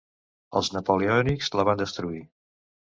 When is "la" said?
1.61-1.69